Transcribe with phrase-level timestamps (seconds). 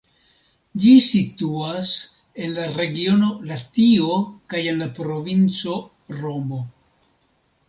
[0.83, 1.91] Ĝi situas
[2.45, 4.17] en la regiono Latio
[4.55, 5.79] kaj en la provinco
[6.25, 6.65] Romo.